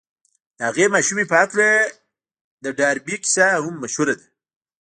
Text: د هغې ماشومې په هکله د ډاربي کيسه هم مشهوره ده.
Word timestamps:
د 0.57 0.59
هغې 0.67 0.85
ماشومې 0.95 1.25
په 1.31 1.35
هکله 1.41 1.69
د 2.63 2.65
ډاربي 2.77 3.15
کيسه 3.23 3.45
هم 3.65 3.75
مشهوره 3.83 4.15
ده. 4.19 4.27